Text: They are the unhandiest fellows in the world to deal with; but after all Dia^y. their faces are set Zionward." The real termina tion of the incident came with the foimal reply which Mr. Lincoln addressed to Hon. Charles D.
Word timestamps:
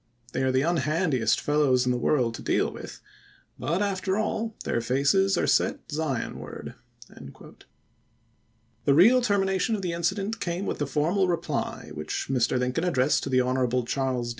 They 0.33 0.41
are 0.41 0.51
the 0.51 0.63
unhandiest 0.63 1.39
fellows 1.39 1.85
in 1.85 1.91
the 1.91 1.97
world 1.99 2.33
to 2.33 2.41
deal 2.41 2.71
with; 2.73 3.01
but 3.59 3.83
after 3.83 4.17
all 4.17 4.47
Dia^y. 4.47 4.63
their 4.63 4.81
faces 4.81 5.37
are 5.37 5.45
set 5.45 5.87
Zionward." 5.91 6.73
The 8.85 8.95
real 8.95 9.21
termina 9.21 9.61
tion 9.61 9.75
of 9.75 9.83
the 9.83 9.93
incident 9.93 10.39
came 10.39 10.65
with 10.65 10.79
the 10.79 10.85
foimal 10.85 11.29
reply 11.29 11.91
which 11.93 12.29
Mr. 12.31 12.57
Lincoln 12.57 12.83
addressed 12.83 13.21
to 13.25 13.29
Hon. 13.39 13.85
Charles 13.85 14.29
D. 14.29 14.29